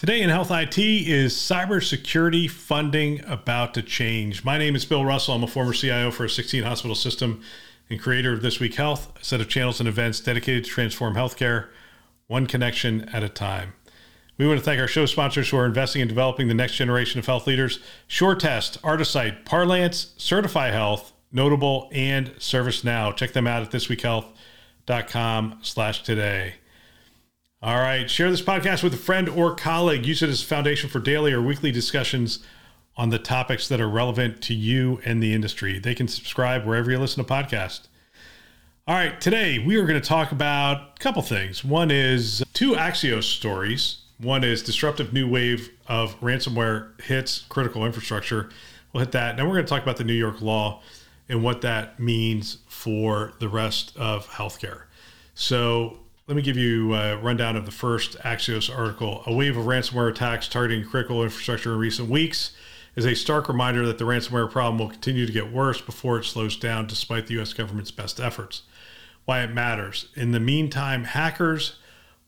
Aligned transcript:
Today 0.00 0.22
in 0.22 0.30
Health 0.30 0.50
IT 0.50 0.78
is 0.78 1.34
cybersecurity 1.34 2.48
funding 2.48 3.22
about 3.26 3.74
to 3.74 3.82
change. 3.82 4.46
My 4.46 4.56
name 4.56 4.74
is 4.74 4.86
Bill 4.86 5.04
Russell. 5.04 5.34
I'm 5.34 5.42
a 5.42 5.46
former 5.46 5.74
CIO 5.74 6.10
for 6.10 6.24
a 6.24 6.30
16 6.30 6.62
hospital 6.62 6.94
system 6.94 7.42
and 7.90 8.00
creator 8.00 8.32
of 8.32 8.40
This 8.40 8.58
Week 8.60 8.74
Health, 8.76 9.12
a 9.20 9.22
set 9.22 9.42
of 9.42 9.50
channels 9.50 9.78
and 9.78 9.86
events 9.86 10.18
dedicated 10.18 10.64
to 10.64 10.70
transform 10.70 11.16
healthcare, 11.16 11.68
one 12.28 12.46
connection 12.46 13.10
at 13.10 13.22
a 13.22 13.28
time. 13.28 13.74
We 14.38 14.48
want 14.48 14.58
to 14.58 14.64
thank 14.64 14.80
our 14.80 14.88
show 14.88 15.04
sponsors 15.04 15.50
who 15.50 15.58
are 15.58 15.66
investing 15.66 16.00
in 16.00 16.08
developing 16.08 16.48
the 16.48 16.54
next 16.54 16.76
generation 16.76 17.18
of 17.18 17.26
health 17.26 17.46
leaders 17.46 17.78
SureTest, 18.08 18.78
Artisight, 18.80 19.44
Parlance, 19.44 20.14
Certify 20.16 20.68
Health, 20.68 21.12
Notable, 21.30 21.90
and 21.92 22.30
ServiceNow. 22.36 23.14
Check 23.14 23.34
them 23.34 23.46
out 23.46 23.62
at 23.62 23.70
thisweekhealth.com 23.70 25.58
slash 25.60 26.02
today. 26.02 26.54
All 27.62 27.76
right. 27.76 28.08
Share 28.08 28.30
this 28.30 28.40
podcast 28.40 28.82
with 28.82 28.94
a 28.94 28.96
friend 28.96 29.28
or 29.28 29.54
colleague. 29.54 30.06
Use 30.06 30.22
it 30.22 30.30
as 30.30 30.42
a 30.42 30.46
foundation 30.46 30.88
for 30.88 30.98
daily 30.98 31.30
or 31.34 31.42
weekly 31.42 31.70
discussions 31.70 32.38
on 32.96 33.10
the 33.10 33.18
topics 33.18 33.68
that 33.68 33.82
are 33.82 33.88
relevant 33.88 34.40
to 34.44 34.54
you 34.54 34.98
and 35.04 35.22
the 35.22 35.34
industry. 35.34 35.78
They 35.78 35.94
can 35.94 36.08
subscribe 36.08 36.64
wherever 36.64 36.90
you 36.90 36.98
listen 36.98 37.22
to 37.22 37.30
podcasts. 37.30 37.82
All 38.88 38.94
right. 38.94 39.20
Today, 39.20 39.58
we 39.58 39.76
are 39.76 39.84
going 39.84 40.00
to 40.00 40.08
talk 40.08 40.32
about 40.32 40.94
a 40.96 41.00
couple 41.00 41.20
things. 41.20 41.62
One 41.62 41.90
is 41.90 42.42
two 42.54 42.72
Axios 42.72 43.24
stories. 43.24 44.04
One 44.16 44.42
is 44.42 44.62
disruptive 44.62 45.12
new 45.12 45.28
wave 45.28 45.68
of 45.86 46.18
ransomware 46.20 46.98
hits 47.02 47.40
critical 47.50 47.84
infrastructure. 47.84 48.48
We'll 48.94 49.02
hit 49.02 49.12
that. 49.12 49.36
Now 49.36 49.44
we're 49.44 49.52
going 49.52 49.66
to 49.66 49.70
talk 49.70 49.82
about 49.82 49.98
the 49.98 50.04
New 50.04 50.14
York 50.14 50.40
law 50.40 50.80
and 51.28 51.44
what 51.44 51.60
that 51.60 52.00
means 52.00 52.56
for 52.68 53.34
the 53.38 53.50
rest 53.50 53.94
of 53.98 54.28
healthcare. 54.28 54.84
So, 55.34 55.98
let 56.30 56.36
me 56.36 56.42
give 56.42 56.56
you 56.56 56.94
a 56.94 57.16
rundown 57.16 57.56
of 57.56 57.66
the 57.66 57.72
first 57.72 58.16
Axios 58.18 58.72
article. 58.72 59.24
A 59.26 59.34
wave 59.34 59.56
of 59.56 59.64
ransomware 59.64 60.08
attacks 60.08 60.46
targeting 60.46 60.88
critical 60.88 61.24
infrastructure 61.24 61.72
in 61.72 61.78
recent 61.80 62.08
weeks 62.08 62.52
is 62.94 63.04
a 63.04 63.16
stark 63.16 63.48
reminder 63.48 63.84
that 63.84 63.98
the 63.98 64.04
ransomware 64.04 64.48
problem 64.48 64.78
will 64.78 64.90
continue 64.90 65.26
to 65.26 65.32
get 65.32 65.52
worse 65.52 65.80
before 65.80 66.20
it 66.20 66.24
slows 66.24 66.56
down 66.56 66.86
despite 66.86 67.26
the 67.26 67.40
US 67.40 67.52
government's 67.52 67.90
best 67.90 68.20
efforts. 68.20 68.62
Why 69.24 69.42
it 69.42 69.52
matters. 69.52 70.06
In 70.14 70.30
the 70.30 70.38
meantime, 70.38 71.02
hackers 71.02 71.74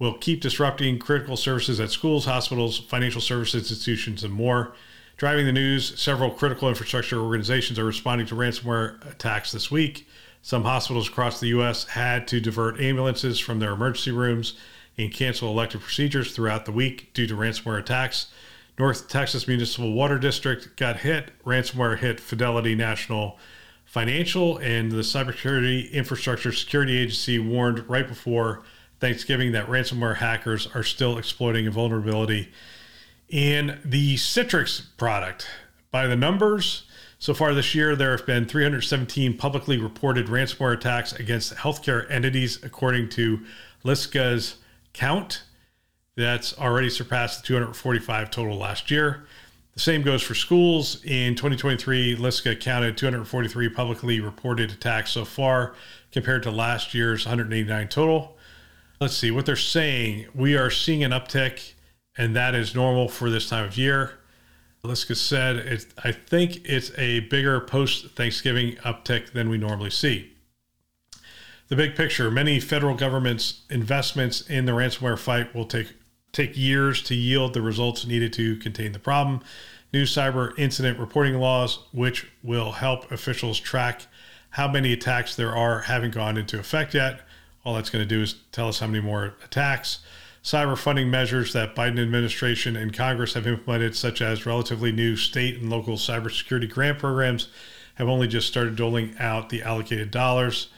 will 0.01 0.15
keep 0.15 0.41
disrupting 0.41 0.99
critical 0.99 1.37
services 1.37 1.79
at 1.79 1.93
schools, 1.93 2.25
hospitals, 2.25 2.81
financial 2.81 3.21
service 3.21 3.55
institutions, 3.55 4.25
and 4.25 4.35
more. 4.35 4.73
Driving 5.17 5.47
the 5.47 5.53
news, 5.53 5.97
several 6.01 6.33
critical 6.33 6.69
infrastructure 6.69 7.21
organizations 7.21 7.79
are 7.79 7.85
responding 7.85 8.27
to 8.27 8.35
ransomware 8.35 9.09
attacks 9.09 9.53
this 9.53 9.71
week. 9.71 10.09
Some 10.45 10.65
hospitals 10.65 11.09
across 11.09 11.39
the 11.39 11.49
U.S. 11.49 11.85
had 11.87 12.27
to 12.29 12.41
divert 12.41 12.81
ambulances 12.81 13.39
from 13.39 13.61
their 13.61 13.73
emergency 13.73 14.11
rooms 14.11 14.55
and 14.99 15.15
cancel 15.15 15.49
elective 15.49 15.81
procedures 15.81 16.35
throughout 16.35 16.65
the 16.65 16.73
week 16.73 17.15
due 17.15 17.29
to 17.29 17.35
ransomware 17.35 17.79
attacks. 17.79 18.27
North 18.77 19.09
Texas 19.09 19.47
Municipal 19.47 19.93
Water 19.93 20.19
District 20.19 20.77
got 20.77 20.99
hit. 20.99 21.31
Ransomware 21.45 21.99
hit 21.99 22.19
Fidelity 22.19 22.75
National 22.75 23.39
Financial, 23.85 24.59
and 24.59 24.91
the 24.91 25.03
Cybersecurity 25.03 25.93
Infrastructure 25.93 26.51
Security 26.51 26.97
Agency 26.97 27.39
warned 27.39 27.89
right 27.89 28.09
before 28.09 28.63
Thanksgiving 28.99 29.53
that 29.53 29.69
ransomware 29.69 30.17
hackers 30.17 30.67
are 30.75 30.83
still 30.83 31.19
exploiting 31.19 31.67
a 31.67 31.71
vulnerability 31.71 32.51
in 33.29 33.79
the 33.85 34.17
Citrix 34.17 34.87
product. 34.97 35.47
By 35.91 36.07
the 36.07 36.17
numbers, 36.17 36.85
so 37.23 37.35
far 37.35 37.55
this 37.55 37.73
year, 37.73 37.95
there 37.95 38.11
have 38.11 38.27
been 38.27 38.47
317 38.47 39.37
publicly 39.37 39.79
reported 39.79 40.27
ransomware 40.27 40.73
attacks 40.75 41.13
against 41.13 41.55
healthcare 41.55 42.11
entities, 42.11 42.59
according 42.65 43.11
to 43.11 43.39
Liska's 43.85 44.57
count. 44.93 45.45
That's 46.17 46.59
already 46.59 46.91
surpassed 46.91 47.43
the 47.43 47.47
245 47.47 48.29
total 48.29 48.59
last 48.59 48.91
year. 48.91 49.29
The 49.75 49.79
same 49.79 50.03
goes 50.03 50.21
for 50.21 50.35
schools. 50.35 51.01
In 51.05 51.37
2023, 51.37 52.17
Liska 52.17 52.61
counted 52.61 52.97
243 52.97 53.69
publicly 53.69 54.19
reported 54.19 54.73
attacks 54.73 55.13
so 55.13 55.25
far, 55.25 55.77
compared 56.11 56.43
to 56.43 56.51
last 56.51 56.93
year's 56.93 57.25
189 57.25 57.87
total. 57.87 58.37
Let's 59.01 59.17
see 59.17 59.31
what 59.31 59.47
they're 59.47 59.55
saying. 59.55 60.27
We 60.35 60.57
are 60.57 60.71
seeing 60.71 61.05
an 61.05 61.13
uptick, 61.13 61.75
and 62.19 62.35
that 62.35 62.57
is 62.57 62.75
normal 62.75 63.09
for 63.09 63.31
this 63.31 63.49
time 63.49 63.65
of 63.65 63.79
year. 63.79 64.19
Liska 64.85 65.15
said, 65.15 65.57
it, 65.59 65.87
I 66.03 66.11
think 66.11 66.63
it's 66.65 66.91
a 66.99 67.21
bigger 67.21 67.61
post 67.61 68.17
Thanksgiving 68.17 68.75
uptick 68.79 69.31
than 69.31 69.49
we 69.49 69.57
normally 69.57 69.91
see. 69.91 70.33
The 71.69 71.77
big 71.77 71.95
picture 71.95 72.33
many 72.33 72.59
federal 72.59 72.97
government's 72.97 73.63
investments 73.71 74.41
in 74.41 74.65
the 74.65 74.73
ransomware 74.73 75.21
fight 75.21 75.55
will 75.55 75.67
take, 75.67 75.95
take 76.33 76.57
years 76.57 77.01
to 77.05 77.15
yield 77.15 77.55
the 77.55 77.63
results 77.63 78.05
needed 78.05 78.33
to 78.33 78.57
contain 78.57 78.91
the 78.91 78.99
problem. 78.99 79.43
New 79.93 80.03
cyber 80.03 80.53
incident 80.59 80.99
reporting 80.99 81.39
laws, 81.39 81.79
which 81.93 82.27
will 82.43 82.73
help 82.73 83.13
officials 83.13 83.61
track 83.61 84.07
how 84.51 84.67
many 84.67 84.93
attacks 84.93 85.37
there 85.37 85.55
are, 85.55 85.83
haven't 85.83 86.13
gone 86.13 86.37
into 86.37 86.59
effect 86.59 86.93
yet. 86.93 87.21
All 87.65 87.77
that's 87.77 87.89
going 87.89 88.05
to 88.05 88.09
do 88.09 88.23
is 88.23 88.35
tell 88.51 88.67
us 88.67 88.81
how 88.81 88.89
many 88.89 89.01
more 89.01 89.35
attacks 89.45 90.01
cyber 90.43 90.77
funding 90.77 91.11
measures 91.11 91.53
that 91.53 91.77
Biden 91.77 92.01
administration 92.03 92.77
and 92.77 92.93
Congress 92.93 93.35
have 93.35 93.47
implemented, 93.47 93.95
such 93.95 94.21
as 94.21 94.45
relatively 94.45 94.91
new 94.91 95.17
state 95.17 95.59
and 95.59 95.71
local 95.71 95.97
cybersecurity 95.97 96.69
grant 96.69 96.99
programs, 96.99 97.49
have 97.95 98.09
only 98.09 98.27
just 98.27 98.49
started 98.49 98.75
doling 98.75 99.15
out 99.19 99.51
the 99.51 99.63
allocated 99.63 100.11
dollars. 100.11 100.69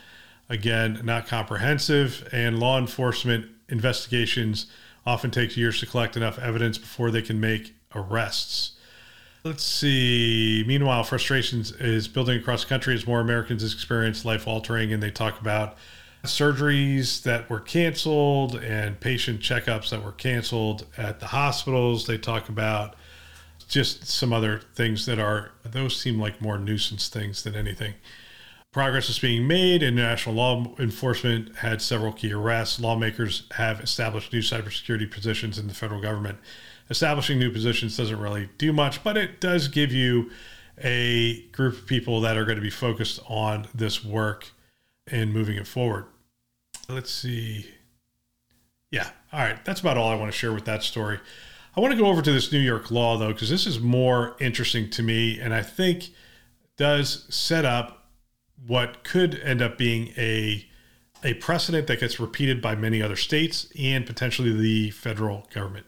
Again, 0.48 1.00
not 1.04 1.26
comprehensive, 1.26 2.28
and 2.32 2.60
law 2.60 2.78
enforcement 2.78 3.46
investigations 3.68 4.66
often 5.06 5.30
take 5.30 5.56
years 5.56 5.80
to 5.80 5.86
collect 5.86 6.16
enough 6.16 6.38
evidence 6.38 6.76
before 6.76 7.10
they 7.10 7.22
can 7.22 7.40
make 7.40 7.74
arrests. 7.94 8.72
Let's 9.44 9.64
see. 9.64 10.64
Meanwhile, 10.66 11.04
frustrations 11.04 11.72
is 11.72 12.08
building 12.08 12.38
across 12.38 12.62
the 12.64 12.68
country 12.68 12.94
as 12.94 13.06
more 13.06 13.20
Americans 13.20 13.62
experience 13.62 14.24
life 14.24 14.46
altering, 14.46 14.92
and 14.92 15.02
they 15.02 15.10
talk 15.10 15.40
about 15.40 15.76
surgeries 16.26 17.22
that 17.22 17.48
were 17.48 17.60
canceled 17.60 18.56
and 18.56 18.98
patient 19.00 19.40
checkups 19.40 19.90
that 19.90 20.04
were 20.04 20.12
canceled 20.12 20.86
at 20.96 21.20
the 21.20 21.26
hospitals. 21.26 22.06
They 22.06 22.18
talk 22.18 22.48
about 22.48 22.96
just 23.68 24.06
some 24.06 24.32
other 24.32 24.60
things 24.74 25.06
that 25.06 25.18
are, 25.18 25.52
those 25.64 25.96
seem 25.96 26.18
like 26.18 26.40
more 26.40 26.58
nuisance 26.58 27.08
things 27.08 27.42
than 27.42 27.54
anything. 27.54 27.94
Progress 28.72 29.08
is 29.08 29.18
being 29.18 29.46
made. 29.46 29.82
International 29.82 30.34
law 30.34 30.74
enforcement 30.78 31.56
had 31.56 31.80
several 31.80 32.12
key 32.12 32.32
arrests. 32.32 32.80
Lawmakers 32.80 33.44
have 33.52 33.80
established 33.80 34.32
new 34.32 34.40
cybersecurity 34.40 35.10
positions 35.10 35.58
in 35.58 35.68
the 35.68 35.74
federal 35.74 36.00
government. 36.00 36.38
Establishing 36.90 37.38
new 37.38 37.50
positions 37.50 37.96
doesn't 37.96 38.18
really 38.18 38.48
do 38.58 38.72
much, 38.72 39.04
but 39.04 39.16
it 39.16 39.40
does 39.40 39.68
give 39.68 39.92
you 39.92 40.30
a 40.82 41.42
group 41.52 41.74
of 41.74 41.86
people 41.86 42.20
that 42.20 42.36
are 42.36 42.44
going 42.44 42.56
to 42.56 42.62
be 42.62 42.68
focused 42.68 43.20
on 43.28 43.68
this 43.74 44.04
work 44.04 44.48
and 45.06 45.32
moving 45.32 45.56
it 45.56 45.66
forward. 45.66 46.06
Let's 46.88 47.10
see. 47.10 47.66
Yeah. 48.90 49.08
All 49.32 49.40
right. 49.40 49.64
That's 49.64 49.80
about 49.80 49.96
all 49.96 50.10
I 50.10 50.14
want 50.14 50.30
to 50.30 50.38
share 50.38 50.52
with 50.52 50.64
that 50.66 50.82
story. 50.82 51.18
I 51.76 51.80
want 51.80 51.92
to 51.92 51.98
go 51.98 52.06
over 52.06 52.22
to 52.22 52.32
this 52.32 52.52
New 52.52 52.60
York 52.60 52.90
law, 52.90 53.16
though, 53.16 53.32
because 53.32 53.50
this 53.50 53.66
is 53.66 53.80
more 53.80 54.36
interesting 54.38 54.90
to 54.90 55.02
me 55.02 55.40
and 55.40 55.52
I 55.52 55.62
think 55.62 56.10
does 56.76 57.26
set 57.34 57.64
up 57.64 58.08
what 58.66 59.04
could 59.04 59.34
end 59.40 59.62
up 59.62 59.76
being 59.78 60.08
a 60.16 60.66
a 61.24 61.34
precedent 61.34 61.86
that 61.86 62.00
gets 62.00 62.20
repeated 62.20 62.60
by 62.60 62.74
many 62.74 63.00
other 63.00 63.16
states 63.16 63.66
and 63.78 64.04
potentially 64.04 64.52
the 64.52 64.90
federal 64.90 65.48
government. 65.52 65.86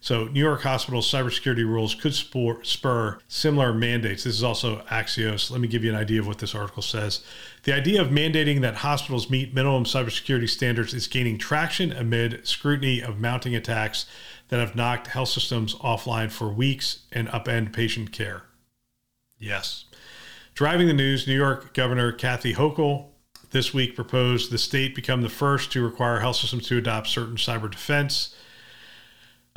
So, 0.00 0.24
New 0.26 0.40
York 0.40 0.62
hospitals' 0.62 1.10
cybersecurity 1.10 1.64
rules 1.64 1.94
could 1.94 2.14
spur, 2.14 2.62
spur 2.62 3.18
similar 3.28 3.72
mandates. 3.72 4.24
This 4.24 4.34
is 4.34 4.44
also 4.44 4.82
Axios. 4.90 5.50
Let 5.50 5.60
me 5.60 5.68
give 5.68 5.82
you 5.82 5.90
an 5.90 5.96
idea 5.96 6.20
of 6.20 6.26
what 6.26 6.38
this 6.38 6.54
article 6.54 6.82
says. 6.82 7.24
The 7.64 7.74
idea 7.74 8.00
of 8.00 8.08
mandating 8.08 8.60
that 8.60 8.76
hospitals 8.76 9.30
meet 9.30 9.54
minimum 9.54 9.84
cybersecurity 9.84 10.48
standards 10.48 10.94
is 10.94 11.08
gaining 11.08 11.38
traction 11.38 11.92
amid 11.92 12.46
scrutiny 12.46 13.00
of 13.00 13.18
mounting 13.18 13.54
attacks 13.56 14.06
that 14.48 14.60
have 14.60 14.76
knocked 14.76 15.08
health 15.08 15.30
systems 15.30 15.74
offline 15.76 16.30
for 16.30 16.48
weeks 16.48 17.00
and 17.10 17.28
upend 17.28 17.72
patient 17.72 18.12
care. 18.12 18.44
Yes. 19.38 19.86
Driving 20.54 20.86
the 20.86 20.94
news, 20.94 21.26
New 21.26 21.36
York 21.36 21.74
Governor 21.74 22.12
Kathy 22.12 22.54
Hochul 22.54 23.08
this 23.50 23.74
week 23.74 23.94
proposed 23.94 24.50
the 24.50 24.58
state 24.58 24.94
become 24.94 25.22
the 25.22 25.28
first 25.28 25.72
to 25.72 25.82
require 25.82 26.20
health 26.20 26.36
systems 26.36 26.66
to 26.68 26.78
adopt 26.78 27.08
certain 27.08 27.36
cyber 27.36 27.70
defense 27.70 28.34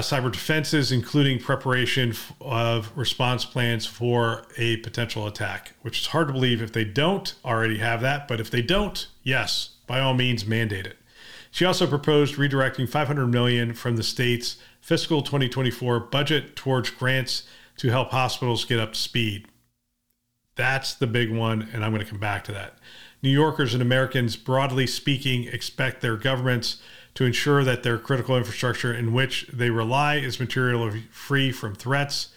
cyber 0.02 0.32
defenses, 0.32 0.92
including 0.92 1.40
preparation 1.40 2.14
of 2.42 2.92
response 2.96 3.46
plans 3.46 3.86
for 3.86 4.46
a 4.58 4.78
potential 4.78 5.28
attack, 5.28 5.74
which 5.82 6.00
is 6.00 6.08
hard 6.08 6.28
to 6.28 6.34
believe 6.34 6.62
if 6.62 6.72
they 6.72 6.86
don't 6.86 7.34
already 7.44 7.78
have 7.80 8.02
that. 8.02 8.28
But 8.28 8.40
if 8.40 8.50
they 8.50 8.62
don't, 8.62 9.08
yes, 9.24 9.76
by 9.88 10.00
all 10.00 10.14
means, 10.14 10.46
mandate 10.46 10.86
it. 10.86 10.98
She 11.52 11.66
also 11.66 11.88
proposed 11.88 12.36
redirecting 12.36 12.88
500 12.88 13.28
million 13.28 13.74
from 13.74 13.96
the 13.96 14.04
state's 14.04 14.58
fiscal 14.80 15.22
2024 15.22 16.00
budget 16.00 16.56
towards 16.56 16.90
grants 16.92 17.44
to 17.78 17.90
help 17.90 18.12
hospitals 18.12 18.66
get 18.66 18.80
up 18.80 18.94
to 18.94 19.00
speed. 19.00 19.48
That's 20.56 20.94
the 20.94 21.08
big 21.08 21.32
one, 21.32 21.70
and 21.74 21.84
I'm 21.84 21.92
going 21.92 22.04
to 22.04 22.10
come 22.10 22.20
back 22.20 22.44
to 22.46 22.52
that. 22.52 22.78
New 23.22 23.30
Yorkers 23.30 23.74
and 23.74 23.82
Americans, 23.82 24.36
broadly 24.36 24.88
speaking, 24.88 25.46
expect 25.46 26.02
their 26.02 26.18
governments 26.18 26.82
to 27.20 27.26
ensure 27.26 27.66
that 27.66 27.84
their 27.84 27.98
critical 27.98 28.38
infrastructure 28.38 28.94
in 28.94 29.12
which 29.12 29.46
they 29.52 29.70
rely 29.70 30.16
is 30.16 30.40
materially 30.40 31.04
free 31.12 31.52
from 31.52 31.76
threats. 31.76 32.30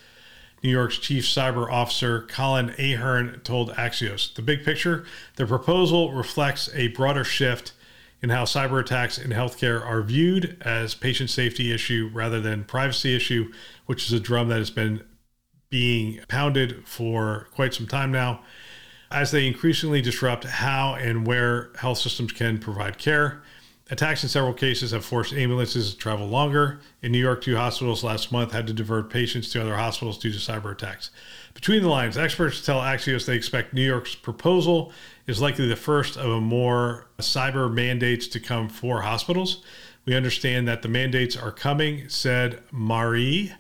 New 0.61 0.70
York's 0.70 0.99
chief 0.99 1.23
cyber 1.23 1.70
officer 1.70 2.23
Colin 2.23 2.70
Ahern 2.70 3.40
told 3.44 3.70
Axios. 3.75 4.34
The 4.34 4.43
big 4.43 4.64
picture 4.64 5.05
the 5.37 5.46
proposal 5.46 6.12
reflects 6.12 6.69
a 6.75 6.88
broader 6.88 7.23
shift 7.23 7.75
in 8.23 8.31
how 8.31 8.43
cyber 8.43 8.81
attacks 8.81 9.19
in 9.19 9.31
healthcare 9.31 9.81
are 9.87 10.02
viewed 10.02 10.61
as 10.62 10.96
patient 10.96 11.31
safety 11.31 11.73
issue 11.73 12.11
rather 12.12 12.40
than 12.40 12.64
privacy 12.64 13.14
issue, 13.14 13.52
which 13.87 14.06
is 14.06 14.12
a 14.12 14.19
drum 14.19 14.49
that 14.49 14.58
has 14.58 14.73
been 14.73 15.05
being 15.70 16.19
pounded 16.26 16.84
for 16.88 17.46
quite 17.55 17.73
some 17.73 17.87
time 17.87 18.11
now. 18.11 18.40
As 19.12 19.31
they 19.31 19.46
increasingly 19.46 20.02
disrupt 20.02 20.43
how 20.43 20.96
and 20.96 21.25
where 21.25 21.70
health 21.76 21.99
systems 21.99 22.32
can 22.32 22.58
provide 22.58 22.99
care, 22.99 23.44
Attacks 23.90 24.23
in 24.23 24.29
several 24.29 24.55
cases 24.55 24.93
have 24.93 25.05
forced 25.05 25.32
ambulances 25.32 25.93
to 25.93 25.99
travel 25.99 26.26
longer. 26.26 26.81
In 27.02 27.12
New 27.12 27.19
York, 27.19 27.43
two 27.43 27.56
hospitals 27.56 28.05
last 28.05 28.31
month 28.31 28.52
had 28.52 28.67
to 28.69 28.73
divert 28.73 29.11
patients 29.11 29.50
to 29.50 29.61
other 29.61 29.76
hospitals 29.76 30.19
due 30.19 30.32
to 30.32 30.38
cyber 30.38 30.73
attacks. 30.73 31.11
Between 31.52 31.82
the 31.82 31.88
lines, 31.88 32.17
experts 32.17 32.64
tell 32.64 32.81
Axios 32.81 33.26
they 33.26 33.37
expect 33.37 33.75
New 33.75 33.82
York's 33.82 34.14
proposal 34.14 34.93
is 35.26 35.40
likely 35.40 35.67
the 35.67 35.76
first 35.76 36.17
of 36.17 36.31
a 36.31 36.40
more 36.40 37.08
cyber 37.19 37.73
mandates 37.73 38.26
to 38.29 38.40
come 38.40 38.69
for 38.69 39.02
hospitals. 39.02 39.62
We 40.05 40.14
understand 40.14 40.67
that 40.69 40.82
the 40.82 40.88
mandates 40.88 41.37
are 41.37 41.52
coming, 41.52 42.08
said 42.08 42.62
Marie 42.70 43.52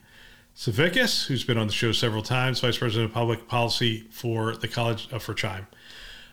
Savickis, 0.56 1.26
who's 1.26 1.44
been 1.44 1.58
on 1.58 1.66
the 1.66 1.72
show 1.72 1.92
several 1.92 2.22
times, 2.22 2.60
Vice 2.60 2.78
President 2.78 3.10
of 3.10 3.14
Public 3.14 3.48
Policy 3.48 4.06
for 4.10 4.56
the 4.56 4.68
College 4.68 5.08
for 5.08 5.34
CHIME 5.34 5.66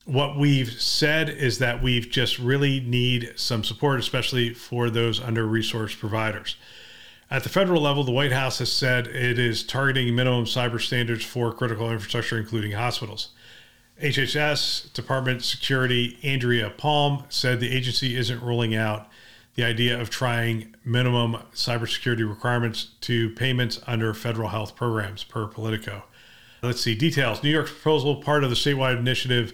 what 0.10 0.36
we've 0.36 0.82
said 0.82 1.30
is 1.30 1.60
that 1.60 1.84
we've 1.84 2.10
just 2.10 2.40
really 2.40 2.80
need 2.80 3.32
some 3.36 3.64
support, 3.64 4.00
especially 4.00 4.54
for 4.56 4.90
those 4.90 5.22
under 5.22 5.46
resourced 5.46 6.00
providers. 6.00 6.56
At 7.30 7.44
the 7.44 7.50
federal 7.50 7.80
level, 7.80 8.04
the 8.04 8.12
White 8.12 8.32
House 8.32 8.58
has 8.58 8.72
said 8.72 9.06
it 9.06 9.38
is 9.38 9.64
targeting 9.64 10.16
minimum 10.16 10.46
cyber 10.46 10.82
standards 10.82 11.24
for 11.24 11.54
critical 11.54 11.92
infrastructure, 11.92 12.40
including 12.40 12.72
hospitals. 12.72 13.30
HHS 14.02 14.92
Department 14.94 15.44
Security 15.44 16.18
Andrea 16.24 16.72
Palm 16.72 17.26
said 17.30 17.60
the 17.60 17.72
agency 17.72 18.16
isn't 18.16 18.42
ruling 18.42 18.74
out 18.74 19.08
the 19.54 19.64
idea 19.64 20.00
of 20.00 20.10
trying 20.10 20.74
minimum 20.84 21.38
cybersecurity 21.54 22.28
requirements 22.28 22.96
to 23.02 23.30
payments 23.32 23.80
under 23.86 24.16
federal 24.16 24.50
health 24.50 24.76
programs 24.76 25.24
per 25.24 25.46
Politico. 25.46 26.04
Let's 26.64 26.82
see 26.82 26.96
details. 26.96 27.44
New 27.44 27.52
York's 27.52 27.72
proposal, 27.72 28.16
part 28.24 28.44
of 28.44 28.50
the 28.50 28.56
statewide 28.56 28.98
initiative 28.98 29.54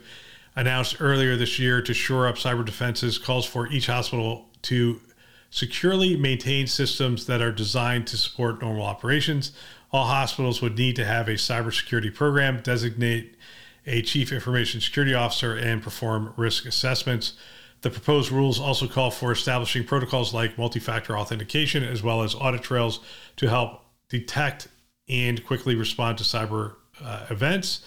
announced 0.55 0.97
earlier 0.99 1.35
this 1.35 1.59
year 1.59 1.81
to 1.81 1.93
shore 1.93 2.27
up 2.27 2.35
cyber 2.35 2.65
defenses 2.65 3.17
calls 3.17 3.45
for 3.45 3.67
each 3.67 3.87
hospital 3.87 4.49
to 4.61 5.01
securely 5.49 6.17
maintain 6.17 6.67
systems 6.67 7.25
that 7.27 7.41
are 7.41 7.51
designed 7.51 8.07
to 8.07 8.17
support 8.17 8.61
normal 8.61 8.85
operations. 8.85 9.51
All 9.91 10.05
hospitals 10.05 10.61
would 10.61 10.77
need 10.77 10.95
to 10.97 11.05
have 11.05 11.27
a 11.27 11.33
cybersecurity 11.33 12.13
program, 12.13 12.61
designate 12.61 13.37
a 13.85 14.01
chief 14.01 14.31
information 14.31 14.81
security 14.81 15.13
officer, 15.13 15.55
and 15.55 15.81
perform 15.81 16.33
risk 16.35 16.65
assessments. 16.65 17.33
The 17.81 17.89
proposed 17.89 18.31
rules 18.31 18.59
also 18.59 18.87
call 18.87 19.11
for 19.11 19.31
establishing 19.31 19.83
protocols 19.83 20.33
like 20.33 20.57
multi 20.57 20.79
factor 20.79 21.17
authentication 21.17 21.83
as 21.83 22.01
well 22.01 22.23
as 22.23 22.33
audit 22.33 22.63
trails 22.63 22.99
to 23.37 23.47
help 23.47 23.85
detect 24.09 24.67
and 25.07 25.45
quickly 25.45 25.75
respond 25.75 26.17
to 26.17 26.23
cyber 26.23 26.75
uh, 27.03 27.27
events. 27.29 27.81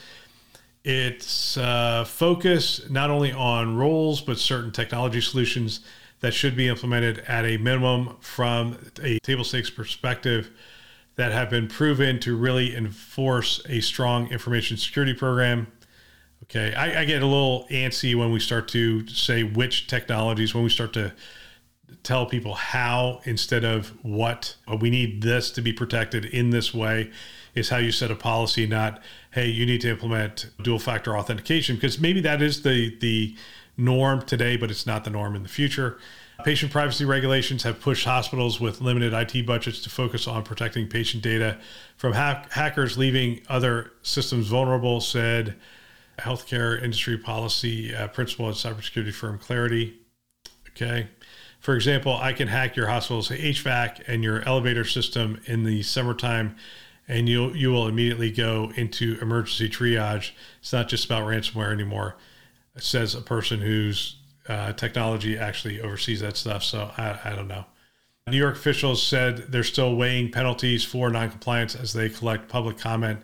It's 0.89 1.59
uh, 1.59 2.07
focused 2.07 2.89
not 2.89 3.11
only 3.11 3.31
on 3.31 3.77
roles, 3.77 4.23
but 4.23 4.39
certain 4.39 4.73
technology 4.73 5.21
solutions 5.21 5.81
that 6.21 6.33
should 6.33 6.57
be 6.57 6.67
implemented 6.67 7.19
at 7.29 7.45
a 7.45 7.59
minimum 7.59 8.17
from 8.21 8.79
a 9.03 9.19
table 9.19 9.45
stakes 9.45 9.69
perspective 9.69 10.51
that 11.17 11.31
have 11.31 11.51
been 11.51 11.69
proven 11.69 12.19
to 12.21 12.35
really 12.35 12.75
enforce 12.75 13.61
a 13.69 13.81
strong 13.81 14.29
information 14.29 14.79
security 14.79 15.13
program. 15.13 15.67
Okay, 16.45 16.73
I, 16.73 17.03
I, 17.03 17.05
get 17.05 17.21
a 17.21 17.27
little 17.27 17.67
antsy 17.71 18.15
when 18.15 18.33
we 18.33 18.41
start 18.41 18.67
to 18.69 19.07
say 19.09 19.43
which 19.43 19.89
technologies, 19.89 20.55
when 20.55 20.65
we 20.65 20.71
start 20.71 20.95
to 20.95 21.13
tell 22.03 22.27
people 22.27 22.55
how 22.55 23.21
instead 23.25 23.65
of 23.65 23.89
what. 24.03 24.57
We 24.81 24.91
need 24.91 25.23
this 25.23 25.51
to 25.53 25.63
be 25.63 25.73
protected 25.73 26.25
in 26.25 26.51
this 26.51 26.73
way 26.73 27.11
is 27.55 27.69
how 27.69 27.79
you 27.79 27.93
set 27.93 28.11
a 28.11 28.15
policy, 28.15 28.67
not 28.67 29.03
hey, 29.33 29.47
you 29.47 29.67
need 29.67 29.81
to 29.83 29.91
implement 29.91 30.51
dual 30.63 30.79
factor 30.79 31.17
authentication 31.17 31.77
because 31.77 32.01
maybe 32.01 32.21
that 32.23 32.41
is 32.43 32.63
the 32.63 32.97
the 33.01 33.37
norm 33.77 34.23
today, 34.23 34.57
but 34.57 34.71
it's 34.71 34.87
not 34.87 35.05
the 35.05 35.11
norm 35.11 35.37
in 35.37 35.43
the 35.43 35.49
future. 35.49 35.99
Patient 36.45 36.71
privacy 36.71 37.05
regulations 37.05 37.65
have 37.65 37.81
pushed 37.81 38.05
hospitals 38.05 38.61
with 38.61 38.81
limited 38.81 39.13
IT 39.13 39.45
budgets 39.45 39.83
to 39.83 39.91
focus 39.91 40.29
on 40.29 40.45
protecting 40.45 40.87
patient 40.87 41.23
data 41.23 41.59
from 41.97 42.13
hack- 42.13 42.51
hackers, 42.53 42.97
leaving 42.97 43.41
other 43.49 43.93
systems 44.03 44.47
vulnerable, 44.47 45.01
said 45.01 45.57
healthcare 46.19 46.81
industry 46.81 47.19
policy 47.19 47.95
uh, 47.95 48.07
principal 48.09 48.49
at 48.49 48.55
cybersecurity 48.55 49.13
firm 49.13 49.39
Claroty 49.39 49.95
Okay. 50.81 51.09
For 51.59 51.75
example, 51.75 52.15
I 52.17 52.33
can 52.33 52.49
hack 52.49 52.77
your 52.77 52.87
hospital's 52.87 53.31
HVAC 53.31 54.05
and 54.07 54.23
your 54.23 54.43
elevator 54.43 54.85
system 54.85 55.41
in 55.47 55.65
the 55.65 55.83
summertime 55.83 56.57
and 57.09 57.29
you 57.29 57.53
you 57.55 57.71
will 57.71 57.89
immediately 57.89 58.31
go 58.31 58.71
into 58.77 59.19
emergency 59.21 59.69
triage. 59.69 60.33
It's 60.61 60.73
not 60.73 60.89
just 60.89 61.07
about 61.07 61.25
ransomware 61.25 61.73
anymore. 61.73 62.17
Says 62.77 63.15
a 63.15 63.23
person 63.23 63.61
whose 63.61 64.17
uh, 64.49 64.73
technology 64.75 65.37
actually 65.37 65.81
oversees 65.81 66.21
that 66.21 66.37
stuff. 66.37 66.63
So 66.63 66.93
I, 66.97 67.19
I 67.25 67.35
don't 67.35 67.49
know. 67.49 67.65
New 68.29 68.37
York 68.37 68.57
officials 68.57 69.03
said 69.03 69.39
they're 69.49 69.65
still 69.65 69.97
weighing 69.97 70.31
penalties 70.31 70.85
for 70.85 71.11
noncompliance 71.11 71.75
as 71.75 71.95
they 71.95 72.11
collect 72.11 72.49
public 72.49 72.77
comment 72.79 73.23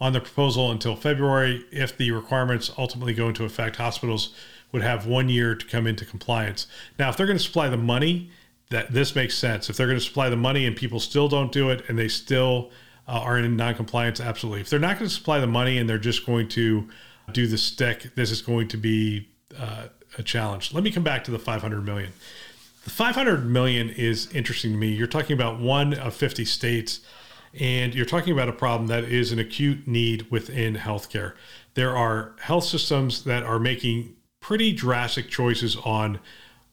on 0.00 0.12
the 0.12 0.20
proposal 0.20 0.70
until 0.72 0.96
February. 0.96 1.64
If 1.70 1.96
the 1.96 2.10
requirements 2.10 2.70
ultimately 2.76 3.14
go 3.14 3.28
into 3.28 3.44
effect, 3.44 3.76
hospitals 3.76 4.34
would 4.72 4.82
have 4.82 5.06
one 5.06 5.28
year 5.28 5.54
to 5.54 5.66
come 5.66 5.86
into 5.86 6.04
compliance. 6.04 6.66
Now, 6.98 7.10
if 7.10 7.16
they're 7.16 7.26
going 7.26 7.38
to 7.38 7.44
supply 7.44 7.68
the 7.68 7.76
money, 7.76 8.30
that 8.70 8.92
this 8.92 9.14
makes 9.14 9.36
sense. 9.36 9.70
If 9.70 9.76
they're 9.76 9.86
going 9.86 9.98
to 9.98 10.04
supply 10.04 10.28
the 10.30 10.36
money 10.36 10.66
and 10.66 10.74
people 10.74 10.98
still 10.98 11.28
don't 11.28 11.52
do 11.52 11.70
it 11.70 11.84
and 11.88 11.98
they 11.98 12.08
still 12.08 12.70
uh, 13.06 13.20
are 13.20 13.38
in 13.38 13.56
non-compliance, 13.56 14.18
absolutely. 14.18 14.62
If 14.62 14.70
they're 14.70 14.80
not 14.80 14.98
going 14.98 15.08
to 15.08 15.14
supply 15.14 15.38
the 15.38 15.46
money 15.46 15.78
and 15.78 15.88
they're 15.88 15.98
just 15.98 16.26
going 16.26 16.48
to 16.48 16.88
do 17.32 17.46
the 17.46 17.58
stick, 17.58 18.14
this 18.14 18.30
is 18.30 18.42
going 18.42 18.68
to 18.68 18.76
be 18.76 19.28
uh, 19.58 19.88
a 20.18 20.22
challenge. 20.22 20.72
Let 20.72 20.82
me 20.82 20.90
come 20.90 21.02
back 21.02 21.24
to 21.24 21.30
the 21.30 21.38
500 21.38 21.84
million. 21.84 22.12
The 22.84 22.90
500 22.90 23.46
million 23.46 23.90
is 23.90 24.30
interesting 24.32 24.72
to 24.72 24.78
me. 24.78 24.88
You're 24.88 25.06
talking 25.06 25.34
about 25.34 25.60
one 25.60 25.94
of 25.94 26.14
50 26.14 26.44
states, 26.44 27.00
and 27.58 27.94
you're 27.94 28.06
talking 28.06 28.32
about 28.32 28.48
a 28.48 28.52
problem 28.52 28.88
that 28.88 29.04
is 29.04 29.30
an 29.30 29.38
acute 29.38 29.86
need 29.86 30.30
within 30.30 30.74
healthcare. 30.74 31.34
There 31.74 31.96
are 31.96 32.34
health 32.40 32.64
systems 32.64 33.24
that 33.24 33.44
are 33.44 33.58
making 33.58 34.16
pretty 34.42 34.72
drastic 34.72 35.30
choices 35.30 35.76
on 35.76 36.20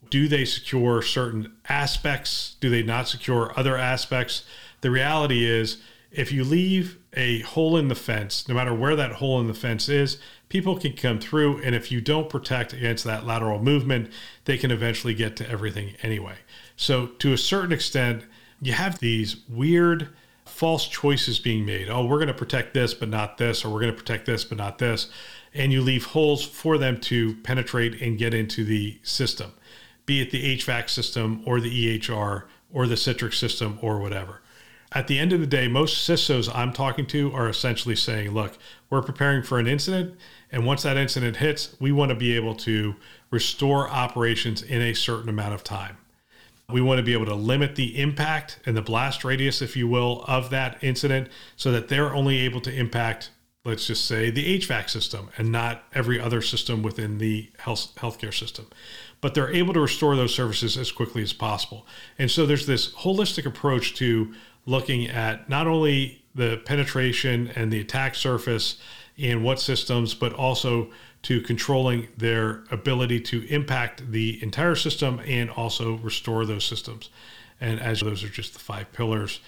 do 0.09 0.27
they 0.27 0.43
secure 0.43 1.01
certain 1.01 1.53
aspects? 1.69 2.57
Do 2.59 2.69
they 2.69 2.83
not 2.83 3.07
secure 3.07 3.53
other 3.55 3.77
aspects? 3.77 4.43
The 4.81 4.91
reality 4.91 5.45
is 5.45 5.77
if 6.11 6.31
you 6.31 6.43
leave 6.43 6.97
a 7.13 7.41
hole 7.41 7.77
in 7.77 7.87
the 7.87 7.95
fence, 7.95 8.47
no 8.47 8.55
matter 8.55 8.73
where 8.73 8.95
that 8.95 9.13
hole 9.13 9.39
in 9.39 9.47
the 9.47 9.53
fence 9.53 9.87
is, 9.87 10.17
people 10.49 10.79
can 10.79 10.93
come 10.93 11.19
through. 11.19 11.61
And 11.61 11.75
if 11.75 11.91
you 11.91 12.01
don't 12.01 12.29
protect 12.29 12.73
against 12.73 13.03
that 13.03 13.25
lateral 13.25 13.61
movement, 13.61 14.11
they 14.45 14.57
can 14.57 14.71
eventually 14.71 15.13
get 15.13 15.35
to 15.37 15.49
everything 15.49 15.93
anyway. 16.01 16.35
So, 16.75 17.07
to 17.19 17.33
a 17.33 17.37
certain 17.37 17.71
extent, 17.71 18.23
you 18.61 18.73
have 18.73 18.99
these 18.99 19.37
weird 19.47 20.09
false 20.45 20.87
choices 20.87 21.39
being 21.39 21.65
made. 21.65 21.89
Oh, 21.89 22.05
we're 22.05 22.17
going 22.17 22.27
to 22.27 22.33
protect 22.33 22.73
this, 22.73 22.93
but 22.93 23.09
not 23.09 23.37
this, 23.37 23.63
or 23.63 23.69
we're 23.69 23.81
going 23.81 23.93
to 23.93 23.97
protect 23.97 24.25
this, 24.25 24.43
but 24.43 24.57
not 24.57 24.79
this. 24.79 25.09
And 25.53 25.71
you 25.71 25.81
leave 25.81 26.05
holes 26.05 26.45
for 26.45 26.77
them 26.77 26.99
to 27.01 27.35
penetrate 27.37 28.01
and 28.01 28.17
get 28.17 28.33
into 28.33 28.63
the 28.63 28.99
system, 29.03 29.53
be 30.05 30.21
it 30.21 30.31
the 30.31 30.57
HVAC 30.57 30.89
system 30.89 31.41
or 31.45 31.59
the 31.59 31.99
EHR 31.99 32.43
or 32.71 32.87
the 32.87 32.95
Citrix 32.95 33.35
system 33.35 33.79
or 33.81 33.99
whatever 33.99 34.41
at 34.91 35.07
the 35.07 35.19
end 35.19 35.33
of 35.33 35.39
the 35.39 35.47
day, 35.47 35.67
most 35.67 36.07
CISOs 36.07 36.53
I'm 36.53 36.73
talking 36.73 37.05
to 37.07 37.31
are 37.33 37.47
essentially 37.47 37.95
saying, 37.95 38.31
look, 38.31 38.57
we're 38.89 39.03
preparing 39.03 39.43
for 39.43 39.59
an 39.59 39.67
incident. 39.67 40.15
And 40.51 40.65
once 40.65 40.83
that 40.83 40.97
incident 40.97 41.37
hits, 41.37 41.75
we 41.79 41.91
want 41.91 42.09
to 42.09 42.15
be 42.15 42.35
able 42.35 42.55
to 42.55 42.95
restore 43.29 43.87
operations 43.89 44.63
in 44.63 44.81
a 44.81 44.95
certain 44.95 45.29
amount 45.29 45.53
of 45.53 45.63
time. 45.63 45.97
We 46.71 46.81
want 46.81 46.97
to 46.97 47.03
be 47.03 47.13
able 47.13 47.25
to 47.25 47.35
limit 47.35 47.75
the 47.75 47.99
impact 47.99 48.59
and 48.65 48.75
the 48.75 48.81
blast 48.81 49.23
radius, 49.23 49.61
if 49.61 49.75
you 49.75 49.87
will, 49.87 50.23
of 50.27 50.49
that 50.51 50.83
incident 50.83 51.29
so 51.55 51.71
that 51.71 51.87
they're 51.87 52.13
only 52.13 52.39
able 52.39 52.61
to 52.61 52.73
impact, 52.73 53.29
let's 53.69 53.87
just 53.87 54.05
say, 54.05 54.29
the 54.29 54.59
HVAC 54.59 54.89
system 54.89 55.29
and 55.37 55.51
not 55.51 55.83
every 55.93 56.19
other 56.19 56.41
system 56.41 56.83
within 56.83 57.17
the 57.19 57.49
health 57.59 57.93
healthcare 57.95 58.33
system. 58.33 58.67
But 59.21 59.33
they're 59.33 59.53
able 59.53 59.73
to 59.73 59.81
restore 59.81 60.15
those 60.15 60.33
services 60.33 60.77
as 60.77 60.91
quickly 60.91 61.21
as 61.21 61.33
possible. 61.33 61.85
And 62.17 62.31
so 62.31 62.45
there's 62.45 62.65
this 62.65 62.91
holistic 62.93 63.45
approach 63.45 63.95
to 63.95 64.33
looking 64.65 65.07
at 65.07 65.49
not 65.49 65.67
only 65.67 66.23
the 66.35 66.61
penetration 66.65 67.51
and 67.55 67.71
the 67.71 67.79
attack 67.79 68.15
surface 68.15 68.77
and 69.17 69.43
what 69.43 69.59
systems, 69.59 70.13
but 70.13 70.33
also 70.33 70.89
to 71.23 71.41
controlling 71.41 72.07
their 72.17 72.63
ability 72.71 73.19
to 73.19 73.45
impact 73.49 74.11
the 74.11 74.41
entire 74.41 74.75
system 74.75 75.19
and 75.25 75.49
also 75.49 75.97
restore 75.97 76.45
those 76.45 76.63
systems. 76.63 77.09
And 77.59 77.79
as 77.79 77.99
those 77.99 78.23
are 78.23 78.29
just 78.29 78.53
the 78.53 78.59
five 78.59 78.91
pillars 78.93 79.41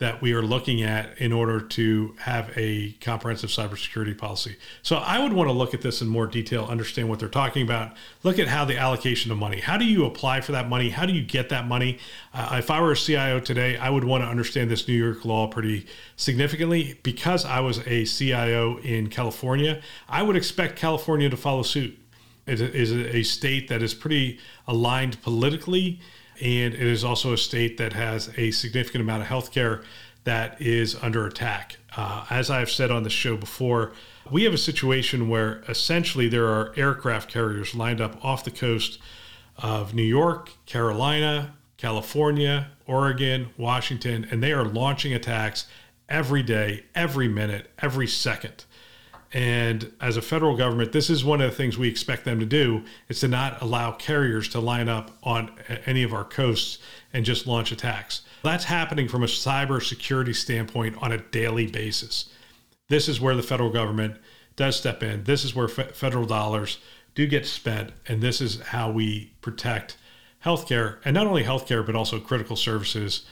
that 0.00 0.22
we 0.22 0.32
are 0.32 0.40
looking 0.40 0.82
at 0.82 1.18
in 1.18 1.30
order 1.30 1.60
to 1.60 2.14
have 2.20 2.50
a 2.56 2.92
comprehensive 3.02 3.50
cybersecurity 3.50 4.16
policy. 4.16 4.56
So 4.80 4.96
I 4.96 5.22
would 5.22 5.34
want 5.34 5.50
to 5.50 5.52
look 5.52 5.74
at 5.74 5.82
this 5.82 6.00
in 6.00 6.08
more 6.08 6.26
detail, 6.26 6.64
understand 6.64 7.10
what 7.10 7.18
they're 7.18 7.28
talking 7.28 7.62
about, 7.62 7.92
look 8.22 8.38
at 8.38 8.48
how 8.48 8.64
the 8.64 8.78
allocation 8.78 9.30
of 9.30 9.36
money, 9.36 9.60
how 9.60 9.76
do 9.76 9.84
you 9.84 10.06
apply 10.06 10.40
for 10.40 10.52
that 10.52 10.70
money, 10.70 10.88
how 10.88 11.04
do 11.04 11.12
you 11.12 11.22
get 11.22 11.50
that 11.50 11.68
money? 11.68 11.98
Uh, 12.32 12.56
if 12.58 12.70
I 12.70 12.80
were 12.80 12.92
a 12.92 12.96
CIO 12.96 13.40
today, 13.40 13.76
I 13.76 13.90
would 13.90 14.04
want 14.04 14.24
to 14.24 14.28
understand 14.28 14.70
this 14.70 14.88
New 14.88 14.94
York 14.94 15.26
law 15.26 15.48
pretty 15.48 15.86
significantly 16.16 16.98
because 17.02 17.44
I 17.44 17.60
was 17.60 17.86
a 17.86 18.06
CIO 18.06 18.78
in 18.78 19.10
California. 19.10 19.82
I 20.08 20.22
would 20.22 20.34
expect 20.34 20.76
California 20.76 21.28
to 21.28 21.36
follow 21.36 21.62
suit. 21.62 21.98
It 22.46 22.58
is 22.62 22.90
a 22.90 23.22
state 23.22 23.68
that 23.68 23.82
is 23.82 23.92
pretty 23.92 24.38
aligned 24.66 25.20
politically 25.20 26.00
and 26.40 26.74
it 26.74 26.80
is 26.80 27.04
also 27.04 27.32
a 27.32 27.38
state 27.38 27.76
that 27.78 27.92
has 27.92 28.30
a 28.36 28.50
significant 28.50 29.02
amount 29.02 29.22
of 29.22 29.28
healthcare 29.28 29.84
that 30.24 30.60
is 30.60 30.96
under 30.96 31.26
attack. 31.26 31.76
Uh, 31.96 32.26
as 32.30 32.50
I've 32.50 32.70
said 32.70 32.90
on 32.90 33.02
the 33.02 33.10
show 33.10 33.36
before, 33.36 33.92
we 34.30 34.44
have 34.44 34.54
a 34.54 34.58
situation 34.58 35.28
where 35.28 35.62
essentially 35.68 36.28
there 36.28 36.46
are 36.46 36.72
aircraft 36.76 37.30
carriers 37.30 37.74
lined 37.74 38.00
up 38.00 38.24
off 38.24 38.44
the 38.44 38.50
coast 38.50 38.98
of 39.58 39.94
New 39.94 40.02
York, 40.02 40.50
Carolina, 40.66 41.56
California, 41.76 42.70
Oregon, 42.86 43.48
Washington, 43.56 44.26
and 44.30 44.42
they 44.42 44.52
are 44.52 44.64
launching 44.64 45.12
attacks 45.14 45.66
every 46.08 46.42
day, 46.42 46.84
every 46.94 47.28
minute, 47.28 47.70
every 47.80 48.06
second. 48.06 48.64
And 49.32 49.92
as 50.00 50.16
a 50.16 50.22
federal 50.22 50.56
government, 50.56 50.92
this 50.92 51.08
is 51.08 51.24
one 51.24 51.40
of 51.40 51.50
the 51.50 51.56
things 51.56 51.78
we 51.78 51.88
expect 51.88 52.24
them 52.24 52.40
to 52.40 52.46
do 52.46 52.82
is 53.08 53.20
to 53.20 53.28
not 53.28 53.62
allow 53.62 53.92
carriers 53.92 54.48
to 54.50 54.60
line 54.60 54.88
up 54.88 55.16
on 55.22 55.52
any 55.86 56.02
of 56.02 56.12
our 56.12 56.24
coasts 56.24 56.78
and 57.12 57.24
just 57.24 57.46
launch 57.46 57.70
attacks. 57.70 58.22
That's 58.42 58.64
happening 58.64 59.06
from 59.06 59.22
a 59.22 59.26
cybersecurity 59.26 60.34
standpoint 60.34 60.96
on 61.00 61.12
a 61.12 61.18
daily 61.18 61.66
basis. 61.66 62.28
This 62.88 63.08
is 63.08 63.20
where 63.20 63.36
the 63.36 63.42
federal 63.42 63.70
government 63.70 64.16
does 64.56 64.76
step 64.76 65.02
in. 65.02 65.24
This 65.24 65.44
is 65.44 65.54
where 65.54 65.68
fe- 65.68 65.90
federal 65.92 66.26
dollars 66.26 66.78
do 67.14 67.26
get 67.26 67.46
spent. 67.46 67.92
And 68.08 68.20
this 68.20 68.40
is 68.40 68.60
how 68.60 68.90
we 68.90 69.32
protect 69.42 69.96
healthcare 70.44 70.98
and 71.04 71.14
not 71.14 71.26
only 71.26 71.44
healthcare, 71.44 71.84
but 71.86 71.94
also 71.94 72.18
critical 72.18 72.56
services 72.56 73.26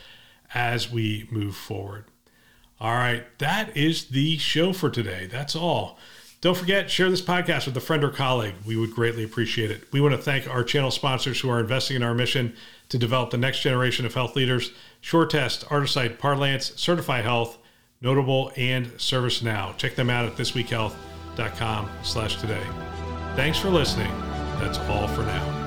as 0.53 0.91
we 0.91 1.27
move 1.29 1.55
forward. 1.55 2.05
All 2.81 2.93
right, 2.93 3.25
that 3.39 3.75
is 3.75 4.05
the 4.05 4.37
show 4.37 4.71
for 4.71 4.89
today. 4.89 5.27
That's 5.29 5.55
all. 5.55 5.97
Don't 6.41 6.55
forget, 6.55 6.89
share 6.89 7.09
this 7.09 7.21
podcast 7.21 7.65
with 7.65 7.75
a 7.75 7.81
friend 7.81 8.01
or 8.03 8.09
colleague. 8.09 8.55
We 8.65 8.77
would 8.77 8.95
greatly 8.95 9.25
appreciate 9.25 9.71
it. 9.71 9.91
We 9.91 9.99
want 9.99 10.15
to 10.15 10.21
thank 10.21 10.47
our 10.47 10.63
channel 10.63 10.89
sponsors 10.89 11.41
who 11.41 11.49
are 11.49 11.59
investing 11.59 11.97
in 11.97 12.03
our 12.03 12.13
mission 12.13 12.55
to 12.87 12.97
develop 12.97 13.31
the 13.31 13.37
next 13.37 13.59
generation 13.59 14.05
of 14.05 14.13
health 14.13 14.35
leaders 14.35 14.71
SureTest, 15.03 15.65
Artisight, 15.65 16.17
Parlance, 16.17 16.73
Certify 16.75 17.21
Health, 17.21 17.57
Notable, 18.01 18.53
and 18.55 18.87
ServiceNow. 18.93 19.75
Check 19.77 19.95
them 19.95 20.09
out 20.09 20.25
at 20.25 20.35
thisweekhealth.com 20.35 21.89
slash 22.03 22.37
today. 22.37 22.63
Thanks 23.35 23.59
for 23.59 23.69
listening. 23.69 24.11
That's 24.59 24.77
all 24.79 25.07
for 25.09 25.23
now. 25.23 25.58